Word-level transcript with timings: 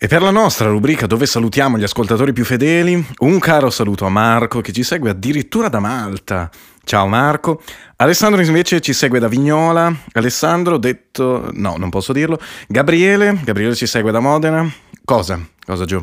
E 0.00 0.06
per 0.06 0.22
la 0.22 0.30
nostra 0.30 0.68
rubrica 0.68 1.08
dove 1.08 1.26
salutiamo 1.26 1.76
gli 1.76 1.82
ascoltatori 1.82 2.32
più 2.32 2.44
fedeli, 2.44 3.04
un 3.18 3.40
caro 3.40 3.68
saluto 3.68 4.06
a 4.06 4.08
Marco 4.08 4.60
che 4.60 4.70
ci 4.70 4.84
segue 4.84 5.10
addirittura 5.10 5.68
da 5.68 5.80
Malta. 5.80 6.48
Ciao 6.84 7.08
Marco. 7.08 7.60
Alessandro 7.96 8.40
invece 8.40 8.80
ci 8.80 8.92
segue 8.92 9.18
da 9.18 9.26
Vignola. 9.26 9.92
Alessandro, 10.12 10.78
detto... 10.78 11.50
no, 11.52 11.74
non 11.76 11.90
posso 11.90 12.12
dirlo. 12.12 12.40
Gabriele, 12.68 13.40
Gabriele 13.42 13.74
ci 13.74 13.88
segue 13.88 14.12
da 14.12 14.20
Modena. 14.20 14.72
Cosa? 15.04 15.44
Cosa 15.66 15.84
giù? 15.84 16.00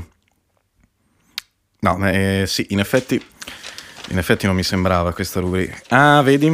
No, 1.80 2.10
eh, 2.10 2.44
sì, 2.48 2.66
in 2.72 2.80
effetti... 2.80 3.26
In 4.10 4.18
effetti 4.18 4.46
non 4.46 4.56
mi 4.56 4.64
sembrava 4.64 5.14
questa 5.14 5.40
rubrica. 5.40 5.78
Ah, 5.88 6.22
vedi? 6.22 6.48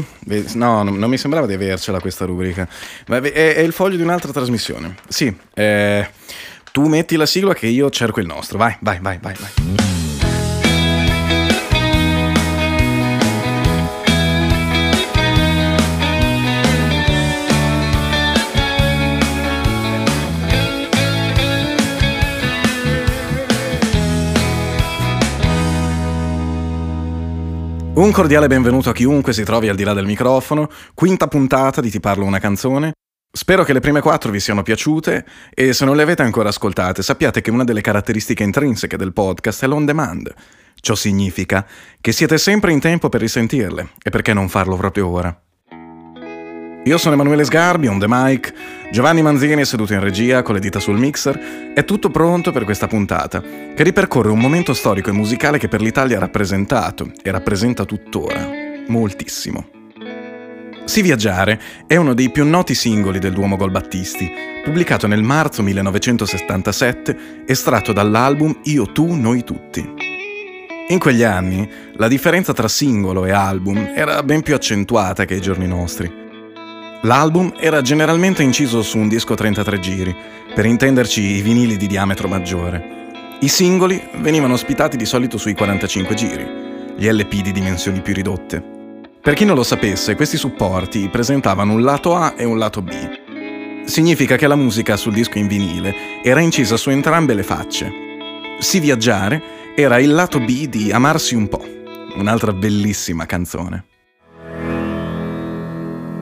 No, 0.54 0.84
non, 0.84 1.10
mi 1.10 1.18
sembrava 1.18 1.48
di 1.48 1.54
avercela 1.54 2.00
questa 2.00 2.24
rubrica. 2.24 2.66
Ma 3.08 3.18
è 3.18 3.60
il 3.60 3.74
foglio 3.74 3.98
di 3.98 4.04
un'altra 4.04 4.32
trasmissione. 4.32 4.96
Sì, 5.08 5.36
eh... 5.56 6.08
Tu 6.74 6.88
metti 6.88 7.18
la 7.18 7.26
sigla 7.26 7.54
che 7.54 7.68
io 7.68 7.90
cerco 7.90 8.22
il 8.22 8.26
nostro. 8.26 8.58
Vai, 8.58 8.78
vai, 8.80 8.98
vai, 9.02 9.20
vai, 9.22 9.36
vai. 9.38 9.50
Un 27.94 28.12
cordiale 28.12 28.48
benvenuto 28.48 28.90
a 28.90 28.94
chiunque 28.94 29.34
si 29.34 29.44
trovi 29.44 29.68
al 29.68 29.76
di 29.76 29.84
là 29.84 29.94
del 29.94 30.06
microfono, 30.06 30.70
quinta 30.94 31.28
puntata 31.28 31.82
di 31.82 31.92
Ti 31.92 32.00
parlo 32.00 32.24
una 32.24 32.40
canzone, 32.40 32.94
Spero 33.34 33.64
che 33.64 33.72
le 33.72 33.80
prime 33.80 34.02
quattro 34.02 34.30
vi 34.30 34.42
siano 34.42 34.62
piaciute 34.62 35.26
e 35.54 35.72
se 35.72 35.86
non 35.86 35.96
le 35.96 36.02
avete 36.04 36.22
ancora 36.22 36.50
ascoltate 36.50 37.02
sappiate 37.02 37.40
che 37.40 37.50
una 37.50 37.64
delle 37.64 37.80
caratteristiche 37.80 38.44
intrinseche 38.44 38.98
del 38.98 39.14
podcast 39.14 39.64
è 39.64 39.68
l'on 39.68 39.86
demand. 39.86 40.34
Ciò 40.76 40.96
significa 40.96 41.66
che 42.02 42.12
siete 42.12 42.38
sempre 42.38 42.74
in 42.74 42.82
tempo 42.82 43.08
per 43.08 43.22
risentirle 43.22 43.92
e 44.04 44.10
perché 44.10 44.34
non 44.34 44.50
farlo 44.50 44.76
proprio 44.76 45.08
ora. 45.08 45.42
Io 46.84 46.98
sono 46.98 47.14
Emanuele 47.14 47.46
Sgarbi, 47.46 47.88
on 47.88 48.00
the 48.00 48.06
mic, 48.10 48.54
Giovanni 48.92 49.22
Manzini 49.22 49.62
è 49.62 49.66
seduto 49.66 49.94
in 49.94 50.02
regia 50.02 50.42
con 50.42 50.56
le 50.56 50.60
dita 50.60 50.80
sul 50.80 50.98
mixer, 50.98 51.72
è 51.74 51.86
tutto 51.86 52.10
pronto 52.10 52.52
per 52.52 52.66
questa 52.66 52.88
puntata, 52.88 53.40
che 53.40 53.84
ripercorre 53.84 54.30
un 54.30 54.40
momento 54.40 54.74
storico 54.74 55.10
e 55.10 55.14
musicale 55.14 55.58
che 55.58 55.70
per 55.70 55.82
l'Italia 55.82 56.18
ha 56.18 56.22
rappresentato 56.22 57.10
e 57.24 57.32
rappresenta 57.32 57.86
tuttora 57.86 58.46
moltissimo. 58.88 59.81
Si 60.92 61.02
Viaggiare 61.02 61.58
è 61.88 61.96
uno 61.96 62.14
dei 62.14 62.30
più 62.32 62.46
noti 62.46 62.76
singoli 62.76 63.18
del 63.18 63.32
Duomo 63.32 63.56
Gol 63.56 63.72
Battisti, 63.72 64.30
pubblicato 64.62 65.08
nel 65.08 65.24
marzo 65.24 65.64
1977, 65.64 67.44
estratto 67.46 67.94
dall'album 67.94 68.60
Io, 68.64 68.92
tu, 68.92 69.14
noi 69.14 69.46
tutti. 69.46 69.90
In 70.90 71.00
quegli 71.00 71.24
anni 71.24 71.66
la 71.94 72.10
differenza 72.10 72.52
tra 72.52 72.68
singolo 72.68 73.24
e 73.24 73.32
album 73.32 73.94
era 73.96 74.22
ben 74.22 74.42
più 74.42 74.54
accentuata 74.54 75.24
che 75.24 75.36
ai 75.36 75.42
giorni 75.42 75.66
nostri. 75.66 76.12
L'album 77.04 77.54
era 77.58 77.82
generalmente 77.82 78.44
inciso 78.44 78.82
su 78.82 78.98
un 78.98 79.08
disco 79.08 79.34
33 79.34 79.80
giri, 79.80 80.14
per 80.54 80.66
intenderci 80.66 81.22
i 81.22 81.42
vinili 81.42 81.78
di 81.78 81.88
diametro 81.88 82.28
maggiore. 82.28 83.38
I 83.40 83.48
singoli 83.48 84.10
venivano 84.18 84.56
ospitati 84.56 84.98
di 84.98 85.06
solito 85.06 85.38
sui 85.38 85.54
45 85.54 86.16
giri, 86.16 86.48
gli 86.98 87.10
LP 87.10 87.40
di 87.40 87.54
dimensioni 87.54 88.02
più 88.02 88.14
ridotte. 88.14 88.71
Per 89.22 89.36
chi 89.36 89.46
non 89.46 89.56
lo 89.56 89.62
sapesse, 89.62 90.16
questi 90.16 90.36
supporti 90.36 91.08
presentavano 91.08 91.74
un 91.74 91.84
lato 91.84 92.16
A 92.16 92.34
e 92.36 92.44
un 92.44 92.58
lato 92.58 92.82
B. 92.82 92.92
Significa 93.86 94.36
che 94.36 94.48
la 94.48 94.56
musica 94.56 94.98
sul 94.98 95.14
disco 95.14 95.38
in 95.38 95.46
vinile 95.46 96.24
era 96.24 96.40
incisa 96.40 96.76
su 96.76 96.90
entrambe 96.90 97.36
le 97.36 97.44
facce. 97.44 97.92
Si 98.60 98.80
viaggiare 98.80 99.76
era 99.76 100.00
il 100.00 100.12
lato 100.12 100.40
B 100.40 100.66
di 100.66 100.92
Amarsi 100.92 101.36
un 101.36 101.48
po', 101.48 101.64
un'altra 102.16 102.52
bellissima 102.52 103.28
canzone. 103.28 103.86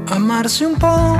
Amarsi 0.09 0.65
un 0.65 0.75
po' 0.77 1.17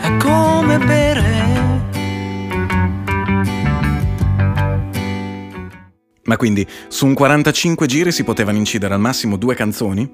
è 0.00 0.16
come 0.16 0.78
bere 0.78 1.39
Ma 6.30 6.36
quindi 6.36 6.64
su 6.86 7.06
un 7.06 7.14
45 7.14 7.86
giri 7.88 8.12
si 8.12 8.22
potevano 8.22 8.56
incidere 8.56 8.94
al 8.94 9.00
massimo 9.00 9.36
due 9.36 9.56
canzoni? 9.56 10.08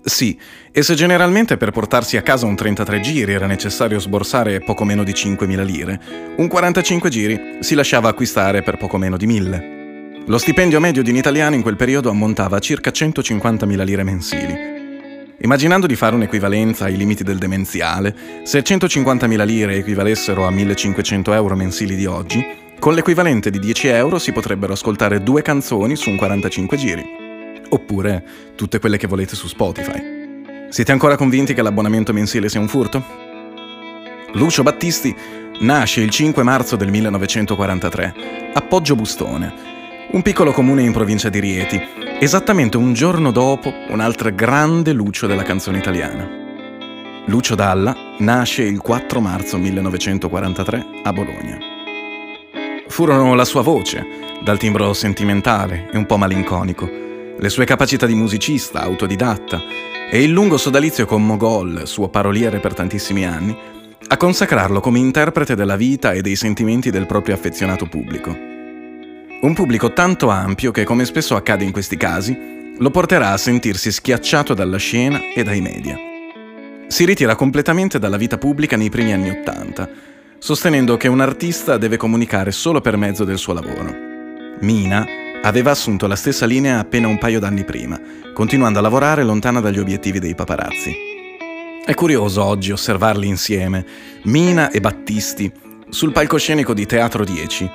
Sì, 0.00 0.38
e 0.70 0.84
se 0.84 0.94
generalmente 0.94 1.56
per 1.56 1.72
portarsi 1.72 2.16
a 2.16 2.22
casa 2.22 2.46
un 2.46 2.54
33 2.54 3.00
giri 3.00 3.32
era 3.32 3.48
necessario 3.48 3.98
sborsare 3.98 4.60
poco 4.60 4.84
meno 4.84 5.02
di 5.02 5.10
5.000 5.10 5.64
lire, 5.64 6.00
un 6.36 6.46
45 6.46 7.10
giri 7.10 7.58
si 7.58 7.74
lasciava 7.74 8.08
acquistare 8.08 8.62
per 8.62 8.76
poco 8.76 8.96
meno 8.96 9.16
di 9.16 9.26
1.000. 9.26 10.26
Lo 10.26 10.38
stipendio 10.38 10.78
medio 10.78 11.02
di 11.02 11.10
un 11.10 11.16
italiano 11.16 11.56
in 11.56 11.62
quel 11.62 11.74
periodo 11.74 12.10
ammontava 12.10 12.58
a 12.58 12.60
circa 12.60 12.92
150.000 12.92 13.84
lire 13.84 14.04
mensili. 14.04 14.74
Immaginando 15.40 15.88
di 15.88 15.96
fare 15.96 16.14
un'equivalenza 16.14 16.84
ai 16.84 16.96
limiti 16.96 17.24
del 17.24 17.38
demenziale, 17.38 18.14
se 18.44 18.60
150.000 18.60 19.44
lire 19.44 19.74
equivalessero 19.74 20.46
a 20.46 20.50
1.500 20.52 21.32
euro 21.32 21.56
mensili 21.56 21.96
di 21.96 22.06
oggi, 22.06 22.65
con 22.78 22.94
l'equivalente 22.94 23.50
di 23.50 23.58
10 23.58 23.88
euro 23.88 24.18
si 24.18 24.32
potrebbero 24.32 24.72
ascoltare 24.72 25.22
due 25.22 25.42
canzoni 25.42 25.96
su 25.96 26.10
un 26.10 26.16
45 26.16 26.76
giri. 26.76 27.04
Oppure 27.68 28.24
tutte 28.54 28.78
quelle 28.78 28.96
che 28.96 29.06
volete 29.06 29.34
su 29.34 29.48
Spotify. 29.48 30.14
Siete 30.68 30.92
ancora 30.92 31.16
convinti 31.16 31.54
che 31.54 31.62
l'abbonamento 31.62 32.12
mensile 32.12 32.48
sia 32.48 32.60
un 32.60 32.68
furto? 32.68 33.02
Lucio 34.34 34.62
Battisti 34.62 35.14
nasce 35.60 36.02
il 36.02 36.10
5 36.10 36.42
marzo 36.42 36.76
del 36.76 36.90
1943 36.90 38.14
a 38.52 38.60
Poggio 38.62 38.94
Bustone, 38.94 39.54
un 40.12 40.22
piccolo 40.22 40.52
comune 40.52 40.82
in 40.82 40.92
provincia 40.92 41.28
di 41.28 41.40
Rieti, 41.40 41.80
esattamente 42.20 42.76
un 42.76 42.92
giorno 42.92 43.30
dopo 43.30 43.72
un 43.88 44.00
altro 44.00 44.30
grande 44.34 44.92
Lucio 44.92 45.26
della 45.26 45.42
canzone 45.42 45.78
italiana. 45.78 46.28
Lucio 47.26 47.54
Dalla 47.54 47.96
nasce 48.18 48.62
il 48.62 48.78
4 48.78 49.20
marzo 49.20 49.56
1943 49.58 50.86
a 51.02 51.12
Bologna 51.12 51.75
furono 52.88 53.34
la 53.34 53.44
sua 53.44 53.62
voce, 53.62 54.04
dal 54.42 54.58
timbro 54.58 54.92
sentimentale 54.92 55.88
e 55.92 55.96
un 55.96 56.06
po' 56.06 56.16
malinconico, 56.16 56.88
le 57.38 57.48
sue 57.48 57.64
capacità 57.64 58.06
di 58.06 58.14
musicista, 58.14 58.80
autodidatta 58.80 59.60
e 60.10 60.22
il 60.22 60.30
lungo 60.30 60.56
sodalizio 60.56 61.04
con 61.04 61.24
Mogol, 61.24 61.82
suo 61.86 62.08
paroliere 62.08 62.60
per 62.60 62.74
tantissimi 62.74 63.26
anni, 63.26 63.56
a 64.08 64.16
consacrarlo 64.16 64.80
come 64.80 65.00
interprete 65.00 65.54
della 65.54 65.76
vita 65.76 66.12
e 66.12 66.22
dei 66.22 66.36
sentimenti 66.36 66.90
del 66.90 67.06
proprio 67.06 67.34
affezionato 67.34 67.86
pubblico. 67.86 68.30
Un 68.30 69.52
pubblico 69.52 69.92
tanto 69.92 70.28
ampio 70.30 70.70
che, 70.70 70.84
come 70.84 71.04
spesso 71.04 71.34
accade 71.34 71.64
in 71.64 71.72
questi 71.72 71.96
casi, 71.96 72.74
lo 72.78 72.90
porterà 72.90 73.32
a 73.32 73.36
sentirsi 73.36 73.90
schiacciato 73.90 74.54
dalla 74.54 74.76
scena 74.76 75.20
e 75.34 75.42
dai 75.42 75.60
media. 75.60 75.96
Si 76.86 77.04
ritira 77.04 77.34
completamente 77.34 77.98
dalla 77.98 78.16
vita 78.16 78.38
pubblica 78.38 78.76
nei 78.76 78.90
primi 78.90 79.12
anni 79.12 79.30
Ottanta, 79.30 79.88
sostenendo 80.46 80.96
che 80.96 81.08
un 81.08 81.20
artista 81.20 81.76
deve 81.76 81.96
comunicare 81.96 82.52
solo 82.52 82.80
per 82.80 82.96
mezzo 82.96 83.24
del 83.24 83.36
suo 83.36 83.52
lavoro. 83.52 83.92
Mina 84.60 85.04
aveva 85.42 85.72
assunto 85.72 86.06
la 86.06 86.14
stessa 86.14 86.46
linea 86.46 86.78
appena 86.78 87.08
un 87.08 87.18
paio 87.18 87.40
d'anni 87.40 87.64
prima, 87.64 88.00
continuando 88.32 88.78
a 88.78 88.82
lavorare 88.82 89.24
lontana 89.24 89.58
dagli 89.58 89.80
obiettivi 89.80 90.20
dei 90.20 90.36
paparazzi. 90.36 90.94
È 91.84 91.92
curioso 91.94 92.44
oggi 92.44 92.70
osservarli 92.70 93.26
insieme, 93.26 93.84
Mina 94.26 94.70
e 94.70 94.78
Battisti, 94.78 95.50
sul 95.88 96.12
palcoscenico 96.12 96.74
di 96.74 96.86
Teatro 96.86 97.24
10. 97.24 97.70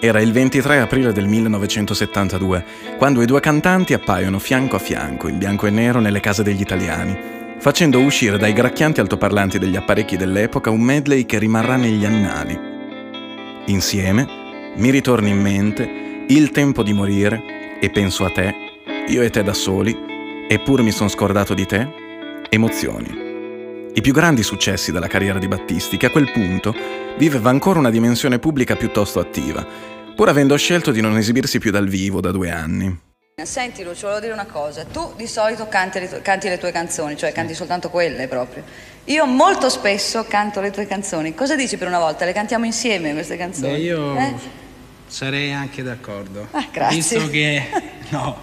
Era 0.00 0.20
il 0.20 0.32
23 0.32 0.80
aprile 0.80 1.12
del 1.12 1.28
1972, 1.28 2.64
quando 2.98 3.22
i 3.22 3.26
due 3.26 3.38
cantanti 3.38 3.94
appaiono 3.94 4.40
fianco 4.40 4.74
a 4.74 4.80
fianco, 4.80 5.28
in 5.28 5.38
bianco 5.38 5.68
e 5.68 5.70
nero, 5.70 6.00
nelle 6.00 6.18
case 6.18 6.42
degli 6.42 6.60
italiani, 6.60 7.39
facendo 7.60 8.00
uscire 8.00 8.38
dai 8.38 8.54
gracchianti 8.54 9.00
altoparlanti 9.00 9.58
degli 9.58 9.76
apparecchi 9.76 10.16
dell'epoca 10.16 10.70
un 10.70 10.80
medley 10.80 11.26
che 11.26 11.38
rimarrà 11.38 11.76
negli 11.76 12.06
annali. 12.06 12.58
Insieme, 13.66 14.26
mi 14.76 14.90
ritorni 14.90 15.30
in 15.30 15.40
mente 15.40 16.24
Il 16.28 16.50
tempo 16.52 16.82
di 16.82 16.92
morire 16.92 17.78
e 17.80 17.90
penso 17.90 18.24
a 18.24 18.30
te, 18.30 18.54
io 19.08 19.22
e 19.22 19.30
te 19.30 19.42
da 19.42 19.52
soli, 19.52 19.96
eppure 20.48 20.82
mi 20.82 20.90
sono 20.90 21.08
scordato 21.08 21.54
di 21.54 21.66
te, 21.66 21.88
emozioni. 22.48 23.28
I 23.92 24.00
più 24.00 24.12
grandi 24.12 24.42
successi 24.42 24.92
della 24.92 25.08
carriera 25.08 25.38
di 25.38 25.48
Battisti, 25.48 25.96
che 25.96 26.06
a 26.06 26.10
quel 26.10 26.30
punto 26.30 26.74
viveva 27.18 27.50
ancora 27.50 27.78
una 27.78 27.90
dimensione 27.90 28.38
pubblica 28.38 28.76
piuttosto 28.76 29.18
attiva, 29.18 29.66
pur 30.14 30.28
avendo 30.28 30.56
scelto 30.56 30.92
di 30.92 31.00
non 31.00 31.16
esibirsi 31.16 31.58
più 31.58 31.70
dal 31.70 31.88
vivo 31.88 32.20
da 32.20 32.30
due 32.30 32.50
anni. 32.50 33.09
Senti 33.44 33.82
Lucio, 33.82 34.06
volevo 34.06 34.20
dire 34.20 34.32
una 34.32 34.46
cosa, 34.46 34.84
tu 34.84 35.12
di 35.16 35.26
solito 35.26 35.68
canti 35.68 36.00
le, 36.00 36.22
canti 36.22 36.48
le, 36.48 36.58
tue 36.58 36.72
canzoni, 36.72 37.16
cioè 37.16 37.32
canti 37.32 37.54
soltanto 37.54 37.90
quelle 37.90 38.28
proprio. 38.28 38.62
Io 39.04 39.26
molto 39.26 39.68
spesso 39.68 40.24
canto 40.24 40.60
le 40.60 40.70
tue 40.70 40.86
canzoni. 40.86 41.34
Cosa 41.34 41.56
dici 41.56 41.76
per 41.76 41.88
una 41.88 41.98
volta? 41.98 42.24
Le 42.24 42.32
cantiamo 42.32 42.64
insieme 42.64 43.12
queste 43.12 43.36
canzoni? 43.36 43.72
Beh, 43.72 43.78
io 43.78 44.16
eh? 44.16 44.34
sarei 45.06 45.52
anche 45.52 45.82
d'accordo. 45.82 46.48
Ah, 46.52 46.66
grazie. 46.70 46.96
Visto 46.96 47.30
che, 47.30 47.68
no, 48.10 48.38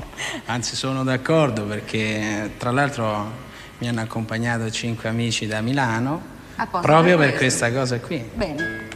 anzi 0.46 0.76
sono 0.76 1.04
d'accordo 1.04 1.64
perché 1.64 2.52
tra 2.58 2.72
l'altro 2.72 3.32
mi 3.80 3.88
hanno 3.88 4.02
accompagnato 4.02 4.70
cinque 4.72 5.08
amici 5.10 5.46
da 5.46 5.62
Milano 5.62 6.22
A 6.56 6.66
posto, 6.66 6.86
Proprio 6.88 7.18
per 7.18 7.30
per 7.30 7.38
questo. 7.38 7.66
questa 7.66 7.80
cosa 7.80 8.00
qui. 8.00 8.30
Bene. 8.34 8.88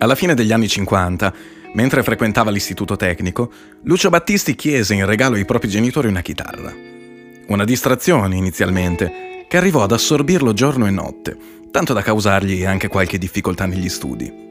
Alla 0.00 0.14
fine 0.14 0.34
degli 0.34 0.52
anni 0.52 0.68
50, 0.68 1.32
mentre 1.74 2.04
frequentava 2.04 2.52
l'istituto 2.52 2.94
tecnico, 2.94 3.50
Lucio 3.82 4.10
Battisti 4.10 4.54
chiese 4.54 4.94
in 4.94 5.04
regalo 5.04 5.34
ai 5.34 5.44
propri 5.44 5.68
genitori 5.68 6.06
una 6.06 6.22
chitarra. 6.22 6.72
Una 7.48 7.64
distrazione 7.64 8.36
inizialmente, 8.36 9.46
che 9.48 9.56
arrivò 9.56 9.82
ad 9.82 9.90
assorbirlo 9.90 10.52
giorno 10.52 10.86
e 10.86 10.90
notte, 10.90 11.36
tanto 11.72 11.94
da 11.94 12.02
causargli 12.02 12.64
anche 12.64 12.86
qualche 12.86 13.18
difficoltà 13.18 13.66
negli 13.66 13.88
studi. 13.88 14.46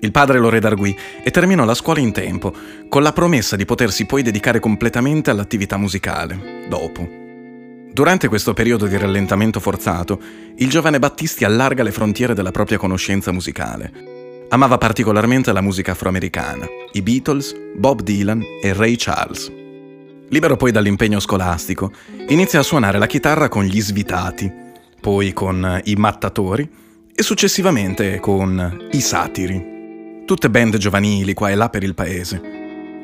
Il 0.00 0.10
padre 0.10 0.38
lo 0.38 0.50
redarguì 0.50 0.94
e 1.22 1.30
terminò 1.30 1.64
la 1.64 1.74
scuola 1.74 2.00
in 2.00 2.12
tempo, 2.12 2.52
con 2.90 3.02
la 3.02 3.12
promessa 3.14 3.56
di 3.56 3.64
potersi 3.64 4.04
poi 4.04 4.22
dedicare 4.22 4.60
completamente 4.60 5.30
all'attività 5.30 5.78
musicale, 5.78 6.66
dopo. 6.68 7.08
Durante 7.90 8.28
questo 8.28 8.52
periodo 8.52 8.86
di 8.86 8.98
rallentamento 8.98 9.60
forzato, 9.60 10.20
il 10.56 10.68
giovane 10.68 10.98
Battisti 10.98 11.44
allarga 11.44 11.82
le 11.82 11.90
frontiere 11.90 12.34
della 12.34 12.50
propria 12.50 12.76
conoscenza 12.76 13.32
musicale. 13.32 14.17
Amava 14.50 14.78
particolarmente 14.78 15.52
la 15.52 15.60
musica 15.60 15.92
afroamericana, 15.92 16.66
i 16.92 17.02
Beatles, 17.02 17.54
Bob 17.76 18.00
Dylan 18.00 18.42
e 18.62 18.72
Ray 18.72 18.94
Charles. 18.96 19.52
Libero 20.30 20.56
poi 20.56 20.72
dall'impegno 20.72 21.20
scolastico, 21.20 21.92
inizia 22.28 22.60
a 22.60 22.62
suonare 22.62 22.96
la 22.96 23.06
chitarra 23.06 23.48
con 23.48 23.64
gli 23.64 23.78
Svitati, 23.78 24.50
poi 25.02 25.34
con 25.34 25.82
i 25.84 25.94
Mattatori 25.96 26.66
e 27.14 27.22
successivamente 27.22 28.20
con 28.20 28.88
i 28.90 29.00
Satiri. 29.02 30.22
Tutte 30.24 30.48
band 30.48 30.78
giovanili 30.78 31.34
qua 31.34 31.50
e 31.50 31.54
là 31.54 31.68
per 31.68 31.82
il 31.82 31.94
paese. 31.94 32.40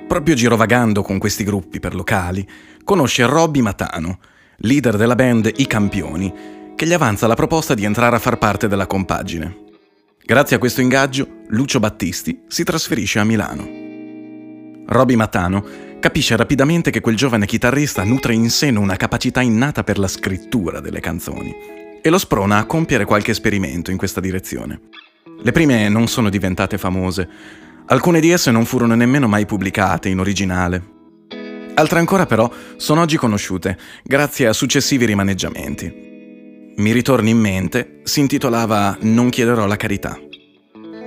Proprio 0.09 0.35
girovagando 0.35 1.03
con 1.03 1.19
questi 1.19 1.45
gruppi 1.45 1.79
per 1.79 1.95
locali, 1.95 2.49
conosce 2.85 3.27
Robby 3.27 3.61
Matano, 3.61 4.19
leader 4.59 4.97
della 4.97 5.15
band 5.15 5.53
I 5.55 5.67
Campioni, 5.67 6.33
che 6.75 6.87
gli 6.87 6.95
avanza 6.95 7.27
la 7.27 7.35
proposta 7.35 7.75
di 7.75 7.85
entrare 7.85 8.17
a 8.17 8.21
far 8.21 8.39
parte 8.39 8.67
della 8.67 8.87
compagine. 8.87 9.64
Grazie 10.27 10.57
a 10.57 10.59
questo 10.59 10.81
ingaggio, 10.81 11.43
Lucio 11.49 11.81
Battisti 11.81 12.45
si 12.49 12.65
trasferisce 12.65 13.19
a 13.19 13.25
Milano. 13.25 13.69
Robby 14.87 15.17
Matano 15.17 15.63
capisce 16.01 16.35
rapidamente 16.35 16.91
che 16.91 17.03
quel 17.03 17.15
giovane 17.15 17.45
chitarrista 17.45 18.03
nutre 18.05 18.33
in 18.33 18.49
seno 18.49 18.81
una 18.81 18.97
capacità 18.97 19.43
innata 19.43 19.85
per 19.85 19.99
la 19.99 20.09
scrittura 20.09 20.81
delle 20.81 21.01
canzoni 21.01 21.55
e 22.01 22.09
lo 22.09 22.17
sprona 22.17 22.57
a 22.57 22.65
compiere 22.65 23.05
qualche 23.05 23.33
esperimento 23.33 23.91
in 23.91 23.99
questa 23.99 24.21
direzione. 24.21 24.81
Le 25.43 25.53
prime 25.53 25.91
non 25.91 26.09
sono 26.09 26.31
diventate 26.31 26.79
famose, 26.79 27.29
alcune 27.85 28.21
di 28.21 28.31
esse 28.31 28.51
non 28.51 28.65
furono 28.65 28.95
nemmeno 28.95 29.29
mai 29.29 29.45
pubblicate 29.45 30.09
in 30.09 30.21
originale. 30.21 30.93
Altre 31.75 31.99
ancora 31.99 32.25
però 32.25 32.51
sono 32.79 33.03
oggi 33.03 33.19
conosciute 33.19 33.77
grazie 34.03 34.47
a 34.47 34.55
successivi 34.55 35.05
rimaneggiamenti. 35.05 36.14
Mi 36.77 36.91
ritorni 36.91 37.31
in 37.31 37.39
mente, 37.39 38.01
si 38.03 38.19
intitolava 38.19 38.99
Non 39.03 39.31
chiederò 39.31 39.65
la 39.65 39.77
carità. 39.77 40.19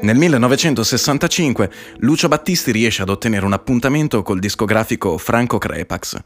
Nel 0.01 0.15
1965 0.15 1.69
Lucio 1.97 2.29
Battisti 2.29 2.71
riesce 2.71 3.01
ad 3.01 3.09
ottenere 3.09 3.45
un 3.45 3.51
appuntamento 3.51 4.21
col 4.21 4.39
discografico 4.39 5.17
Franco 5.17 5.57
Crepax. 5.57 6.19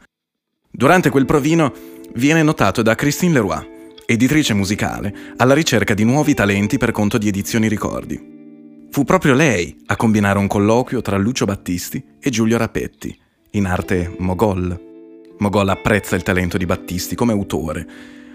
Durante 0.70 1.10
quel 1.10 1.26
provino 1.26 1.72
viene 2.14 2.44
notato 2.44 2.82
da 2.82 2.94
Christine 2.94 3.32
Leroy, 3.32 3.68
editrice 4.06 4.54
musicale, 4.54 5.12
alla 5.38 5.54
ricerca 5.54 5.94
di 5.94 6.04
nuovi 6.04 6.34
talenti 6.34 6.78
per 6.78 6.92
conto 6.92 7.18
di 7.18 7.26
Edizioni 7.26 7.66
Ricordi. 7.66 8.86
Fu 8.90 9.02
proprio 9.02 9.34
lei 9.34 9.76
a 9.86 9.96
combinare 9.96 10.38
un 10.38 10.46
colloquio 10.46 11.02
tra 11.02 11.16
Lucio 11.16 11.46
Battisti 11.46 12.02
e 12.20 12.30
Giulio 12.30 12.58
Rapetti, 12.58 13.18
in 13.52 13.66
arte 13.66 14.14
Mogol. 14.18 14.90
Mogol 15.38 15.68
apprezza 15.68 16.14
il 16.14 16.22
talento 16.22 16.56
di 16.58 16.66
Battisti 16.66 17.16
come 17.16 17.32
autore, 17.32 17.86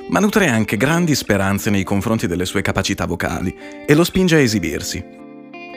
ma 0.09 0.19
nutre 0.19 0.47
anche 0.47 0.77
grandi 0.77 1.15
speranze 1.15 1.69
nei 1.69 1.83
confronti 1.83 2.27
delle 2.27 2.45
sue 2.45 2.61
capacità 2.61 3.05
vocali 3.05 3.55
e 3.85 3.93
lo 3.93 4.03
spinge 4.03 4.35
a 4.35 4.39
esibirsi. 4.39 5.03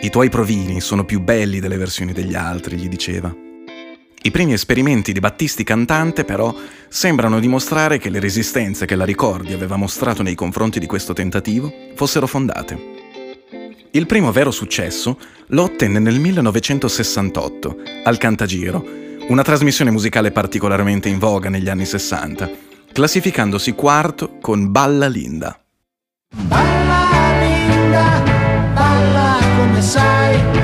I 0.02 0.10
tuoi 0.10 0.28
provini 0.28 0.80
sono 0.80 1.04
più 1.04 1.20
belli 1.20 1.60
delle 1.60 1.76
versioni 1.76 2.12
degli 2.12 2.34
altri, 2.34 2.76
gli 2.76 2.88
diceva. 2.88 3.34
I 4.22 4.30
primi 4.30 4.52
esperimenti 4.52 5.12
di 5.12 5.20
Battisti 5.20 5.64
cantante, 5.64 6.24
però, 6.24 6.54
sembrano 6.88 7.40
dimostrare 7.40 7.98
che 7.98 8.10
le 8.10 8.20
resistenze 8.20 8.84
che 8.86 8.94
la 8.94 9.04
Ricordi 9.04 9.52
aveva 9.52 9.76
mostrato 9.76 10.22
nei 10.22 10.34
confronti 10.34 10.78
di 10.78 10.86
questo 10.86 11.12
tentativo 11.12 11.72
fossero 11.94 12.26
fondate. 12.26 12.98
Il 13.92 14.06
primo 14.06 14.30
vero 14.30 14.50
successo 14.50 15.18
lo 15.48 15.62
ottenne 15.62 15.98
nel 15.98 16.20
1968, 16.20 17.76
al 18.04 18.18
Cantagiro, 18.18 18.86
una 19.28 19.42
trasmissione 19.42 19.90
musicale 19.90 20.30
particolarmente 20.30 21.08
in 21.08 21.18
voga 21.18 21.48
negli 21.48 21.68
anni 21.68 21.86
60, 21.86 22.50
classificandosi 22.92 23.72
quarto 23.72 24.38
con 24.40 24.70
Balla 24.70 25.06
Linda. 25.06 25.58
Balla 26.34 27.38
linda, 27.38 28.22
balla 28.74 29.38
come 29.56 29.82
sai. 29.82 30.58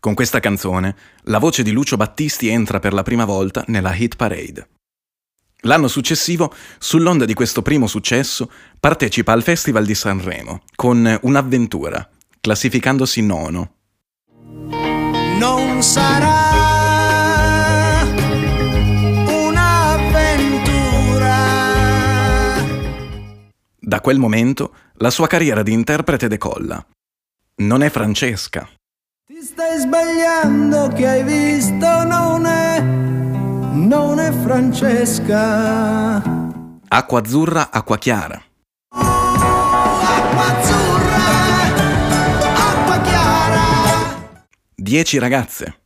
Con 0.00 0.14
questa 0.14 0.40
canzone, 0.40 0.96
la 1.24 1.38
voce 1.38 1.62
di 1.62 1.72
Lucio 1.72 1.96
Battisti 1.96 2.48
entra 2.48 2.78
per 2.78 2.92
la 2.92 3.02
prima 3.02 3.24
volta 3.24 3.64
nella 3.66 3.94
hit 3.94 4.16
parade. 4.16 4.68
L'anno 5.62 5.88
successivo, 5.88 6.54
sull'onda 6.78 7.24
di 7.24 7.34
questo 7.34 7.62
primo 7.62 7.88
successo, 7.88 8.50
partecipa 8.78 9.32
al 9.32 9.42
Festival 9.42 9.84
di 9.84 9.94
Sanremo 9.94 10.62
con 10.76 11.18
Un'avventura, 11.22 12.08
classificandosi 12.40 13.22
nono. 13.22 13.72
Non 15.38 15.82
sarà 15.82 16.57
Da 23.98 24.04
quel 24.04 24.20
momento, 24.20 24.74
la 24.98 25.10
sua 25.10 25.26
carriera 25.26 25.64
di 25.64 25.72
interprete 25.72 26.28
decolla. 26.28 26.80
Non 27.62 27.82
è 27.82 27.90
Francesca, 27.90 28.68
Ti 29.26 29.42
stai 29.42 29.80
sbagliando 29.80 30.86
che 30.94 31.08
hai 31.08 31.24
visto 31.24 32.04
non 32.04 32.46
è, 32.46 32.80
non 32.80 34.20
è 34.20 34.30
Francesca. 34.30 36.22
acqua 36.86 37.18
azzurra, 37.18 37.70
acqua 37.72 37.98
chiara. 37.98 38.40
Acqua 38.90 40.46
azzurra, 40.46 41.24
acqua 42.54 43.00
chiara. 43.00 44.30
Dieci 44.76 45.18
ragazze. 45.18 45.80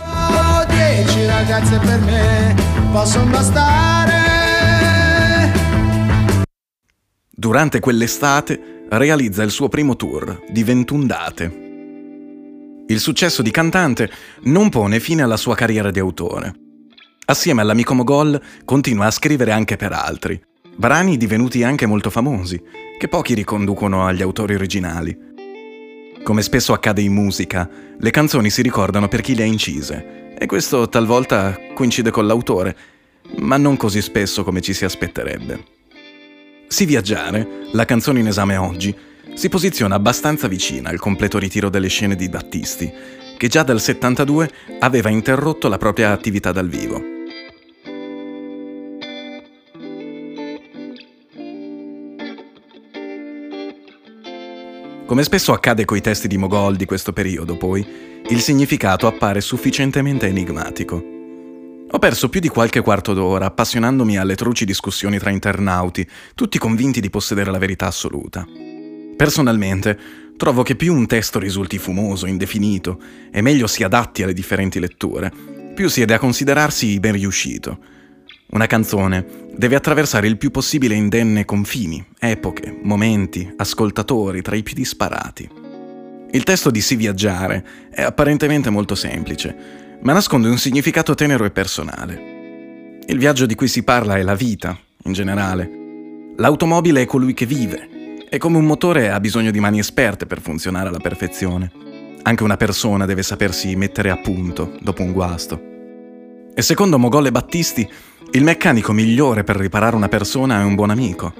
Oh, 0.00 0.64
dieci 0.68 1.26
ragazze 1.26 1.78
per 1.80 2.00
me 2.00 2.54
possono 2.92 3.28
bastare. 3.30 3.95
Durante 7.38 7.80
quell'estate 7.80 8.86
realizza 8.88 9.42
il 9.42 9.50
suo 9.50 9.68
primo 9.68 9.94
tour 9.94 10.42
di 10.48 10.64
21 10.64 11.04
date. 11.04 11.64
Il 12.86 12.98
successo 12.98 13.42
di 13.42 13.50
cantante 13.50 14.10
non 14.44 14.70
pone 14.70 15.00
fine 15.00 15.20
alla 15.20 15.36
sua 15.36 15.54
carriera 15.54 15.90
di 15.90 15.98
autore. 15.98 16.54
Assieme 17.26 17.60
all'amico 17.60 17.92
Mogol 17.92 18.42
continua 18.64 19.04
a 19.04 19.10
scrivere 19.10 19.52
anche 19.52 19.76
per 19.76 19.92
altri, 19.92 20.42
brani 20.76 21.18
divenuti 21.18 21.62
anche 21.62 21.84
molto 21.84 22.08
famosi, 22.08 22.58
che 22.98 23.08
pochi 23.08 23.34
riconducono 23.34 24.06
agli 24.06 24.22
autori 24.22 24.54
originali. 24.54 25.14
Come 26.22 26.40
spesso 26.40 26.72
accade 26.72 27.02
in 27.02 27.12
musica, 27.12 27.68
le 27.98 28.10
canzoni 28.10 28.48
si 28.48 28.62
ricordano 28.62 29.08
per 29.08 29.20
chi 29.20 29.34
le 29.34 29.42
ha 29.42 29.46
incise, 29.46 30.34
e 30.38 30.46
questo 30.46 30.88
talvolta 30.88 31.54
coincide 31.74 32.10
con 32.10 32.26
l'autore, 32.26 32.74
ma 33.40 33.58
non 33.58 33.76
così 33.76 34.00
spesso 34.00 34.42
come 34.42 34.62
ci 34.62 34.72
si 34.72 34.86
aspetterebbe. 34.86 35.75
Si 36.68 36.84
viaggiare, 36.84 37.68
la 37.72 37.84
canzone 37.84 38.20
in 38.20 38.26
esame 38.26 38.56
oggi, 38.56 38.94
si 39.34 39.48
posiziona 39.48 39.94
abbastanza 39.94 40.48
vicina 40.48 40.90
al 40.90 40.98
completo 40.98 41.38
ritiro 41.38 41.68
delle 41.68 41.88
scene 41.88 42.16
di 42.16 42.28
Battisti, 42.28 42.92
che 43.36 43.48
già 43.48 43.62
dal 43.62 43.80
72 43.80 44.50
aveva 44.80 45.08
interrotto 45.10 45.68
la 45.68 45.78
propria 45.78 46.10
attività 46.10 46.52
dal 46.52 46.68
vivo. 46.68 47.14
Come 55.06 55.22
spesso 55.22 55.52
accade 55.52 55.84
coi 55.84 56.00
testi 56.00 56.26
di 56.26 56.36
Mogol 56.36 56.74
di 56.74 56.84
questo 56.84 57.12
periodo, 57.12 57.56
poi, 57.56 57.86
il 58.28 58.40
significato 58.40 59.06
appare 59.06 59.40
sufficientemente 59.40 60.26
enigmatico. 60.26 61.15
Ho 61.88 61.98
perso 62.00 62.28
più 62.28 62.40
di 62.40 62.48
qualche 62.48 62.80
quarto 62.80 63.14
d'ora 63.14 63.46
appassionandomi 63.46 64.18
alle 64.18 64.34
truci 64.34 64.64
discussioni 64.64 65.18
tra 65.18 65.30
internauti, 65.30 66.06
tutti 66.34 66.58
convinti 66.58 67.00
di 67.00 67.10
possedere 67.10 67.52
la 67.52 67.58
verità 67.58 67.86
assoluta. 67.86 68.44
Personalmente, 69.16 69.98
trovo 70.36 70.64
che 70.64 70.74
più 70.74 70.92
un 70.92 71.06
testo 71.06 71.38
risulti 71.38 71.78
fumoso, 71.78 72.26
indefinito, 72.26 73.00
e 73.30 73.40
meglio 73.40 73.68
si 73.68 73.84
adatti 73.84 74.24
alle 74.24 74.32
differenti 74.32 74.80
letture, 74.80 75.32
più 75.74 75.88
si 75.88 76.02
è 76.02 76.04
da 76.04 76.18
considerarsi 76.18 76.98
ben 76.98 77.12
riuscito. 77.12 77.78
Una 78.48 78.66
canzone 78.66 79.24
deve 79.54 79.76
attraversare 79.76 80.26
il 80.26 80.38
più 80.38 80.50
possibile 80.50 80.94
indenne 80.94 81.44
confini, 81.44 82.04
epoche, 82.18 82.78
momenti, 82.82 83.54
ascoltatori 83.56 84.42
tra 84.42 84.56
i 84.56 84.64
più 84.64 84.74
disparati. 84.74 85.48
Il 86.32 86.42
testo 86.42 86.70
di 86.70 86.80
Si 86.80 86.96
viaggiare 86.96 87.64
è 87.90 88.02
apparentemente 88.02 88.70
molto 88.70 88.96
semplice, 88.96 89.84
ma 90.02 90.12
nasconde 90.12 90.48
un 90.48 90.58
significato 90.58 91.14
tenero 91.14 91.44
e 91.44 91.50
personale. 91.50 93.00
Il 93.06 93.18
viaggio 93.18 93.46
di 93.46 93.54
cui 93.54 93.68
si 93.68 93.82
parla 93.82 94.16
è 94.16 94.22
la 94.22 94.34
vita, 94.34 94.76
in 95.04 95.12
generale. 95.12 95.70
L'automobile 96.36 97.02
è 97.02 97.06
colui 97.06 97.34
che 97.34 97.46
vive, 97.46 97.88
e 98.28 98.38
come 98.38 98.58
un 98.58 98.64
motore 98.64 99.10
ha 99.10 99.20
bisogno 99.20 99.50
di 99.50 99.60
mani 99.60 99.78
esperte 99.78 100.26
per 100.26 100.40
funzionare 100.40 100.88
alla 100.88 100.98
perfezione. 100.98 101.70
Anche 102.22 102.42
una 102.42 102.56
persona 102.56 103.06
deve 103.06 103.22
sapersi 103.22 103.76
mettere 103.76 104.10
a 104.10 104.16
punto 104.16 104.76
dopo 104.80 105.02
un 105.02 105.12
guasto. 105.12 105.60
E 106.52 106.62
secondo 106.62 106.98
Mogol 106.98 107.26
e 107.26 107.30
Battisti, 107.32 107.88
il 108.32 108.42
meccanico 108.42 108.92
migliore 108.92 109.44
per 109.44 109.56
riparare 109.56 109.94
una 109.94 110.08
persona 110.08 110.60
è 110.60 110.64
un 110.64 110.74
buon 110.74 110.90
amico, 110.90 111.32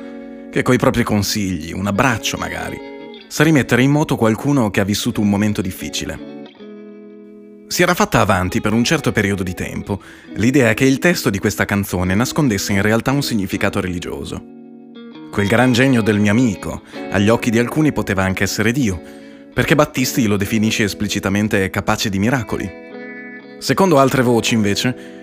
che 0.51 0.63
coi 0.63 0.79
propri 0.79 1.03
consigli, 1.03 1.73
un 1.73 1.87
abbraccio 1.87 2.37
magari, 2.37 2.79
sa 3.27 3.43
rimettere 3.43 3.83
in 3.83 3.91
moto 3.91 4.17
qualcuno 4.17 4.71
che 4.71 4.81
ha 4.81 4.85
vissuto 4.85 5.21
un 5.21 5.29
momento 5.29 5.61
difficile. 5.61 6.36
Si 7.69 7.83
era 7.83 7.95
fatta 7.95 8.21
avanti 8.21 8.61
per 8.61 8.73
un 8.73 8.85
certo 8.85 9.13
periodo 9.13 9.43
di 9.43 9.55
tempo 9.55 10.01
l'idea 10.35 10.73
che 10.75 10.85
il 10.85 10.99
testo 10.99 11.31
di 11.31 11.39
questa 11.39 11.65
canzone 11.65 12.15
nascondesse 12.15 12.73
in 12.73 12.83
realtà 12.83 13.11
un 13.11 13.23
significato 13.23 13.81
religioso. 13.81 14.43
Quel 15.31 15.49
gran 15.49 15.73
genio 15.73 16.03
del 16.03 16.19
mio 16.19 16.31
amico, 16.31 16.83
agli 17.11 17.29
occhi 17.29 17.51
di 17.51 17.59
alcuni 17.59 17.93
poteva 17.93 18.23
anche 18.23 18.45
essere 18.45 18.73
Dio, 18.73 19.01
perché 19.53 19.75
Battisti 19.75 20.27
lo 20.27 20.37
definisce 20.37 20.85
esplicitamente 20.85 21.69
capace 21.71 22.09
di 22.09 22.19
miracoli. 22.19 22.71
Secondo 23.59 23.99
altre 23.99 24.23
voci, 24.23 24.55
invece, 24.55 25.17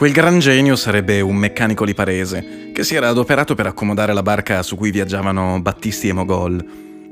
Quel 0.00 0.12
gran 0.12 0.38
genio 0.38 0.76
sarebbe 0.76 1.20
un 1.20 1.36
meccanico 1.36 1.84
liparese 1.84 2.70
che 2.72 2.84
si 2.84 2.94
era 2.94 3.08
adoperato 3.08 3.54
per 3.54 3.66
accomodare 3.66 4.14
la 4.14 4.22
barca 4.22 4.62
su 4.62 4.74
cui 4.74 4.90
viaggiavano 4.90 5.60
Battisti 5.60 6.08
e 6.08 6.14
Mogol. 6.14 6.64